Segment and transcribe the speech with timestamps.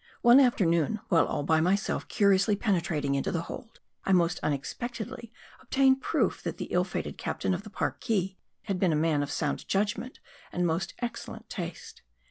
[0.23, 6.01] One afternoon while all by myself curiously penetrating into the hold, I most unexpectedly obtained
[6.01, 9.67] proof, that the ill fated captain of the Parki had been a man of sound
[9.67, 10.19] judgment
[10.51, 12.01] and most excellent taste.